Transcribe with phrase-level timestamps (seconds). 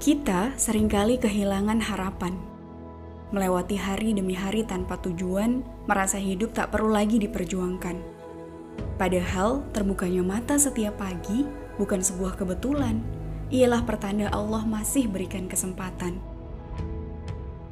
[0.00, 2.32] Kita sering kali kehilangan harapan.
[3.36, 8.00] Melewati hari demi hari tanpa tujuan, merasa hidup tak perlu lagi diperjuangkan.
[8.96, 11.44] Padahal, terbukanya mata setiap pagi
[11.76, 13.04] bukan sebuah kebetulan,
[13.52, 16.16] ialah pertanda Allah masih berikan kesempatan.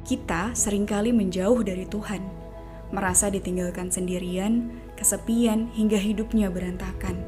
[0.05, 2.21] Kita sering kali menjauh dari Tuhan,
[2.93, 7.25] merasa ditinggalkan sendirian, kesepian, hingga hidupnya berantakan.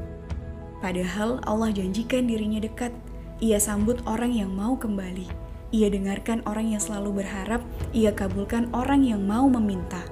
[0.78, 2.94] Padahal Allah janjikan dirinya dekat,
[3.42, 5.42] ia sambut orang yang mau kembali
[5.72, 7.64] ia dengarkan orang yang selalu berharap,
[7.96, 10.04] ia kabulkan orang yang mau meminta.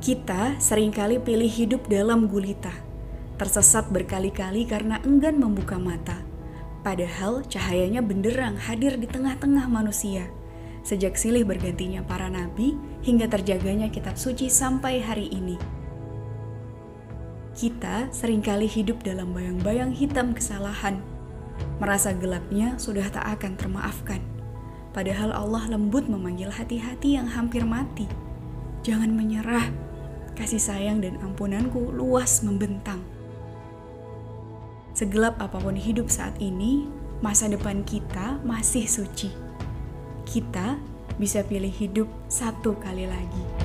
[0.00, 2.72] Kita sering kali pilih hidup dalam gulita,
[3.36, 6.24] tersesat berkali-kali karena enggan membuka mata.
[6.82, 10.26] Padahal cahayanya benderang hadir di tengah-tengah manusia.
[10.82, 12.74] Sejak silih bergantinya para nabi
[13.06, 15.81] hingga terjaganya kitab suci sampai hari ini.
[17.62, 20.98] Kita sering kali hidup dalam bayang-bayang hitam kesalahan,
[21.78, 24.18] merasa gelapnya sudah tak akan termaafkan.
[24.90, 28.10] Padahal Allah lembut memanggil hati-hati yang hampir mati.
[28.82, 29.70] Jangan menyerah,
[30.34, 32.98] kasih sayang dan ampunanku luas membentang.
[34.90, 36.90] Segelap apa pun hidup saat ini,
[37.22, 39.30] masa depan kita masih suci.
[40.26, 40.82] Kita
[41.14, 43.61] bisa pilih hidup satu kali lagi.